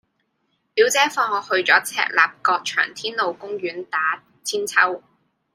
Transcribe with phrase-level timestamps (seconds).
[0.73, 5.03] 表姐放學去左赤鱲角翔天路公園打韆鞦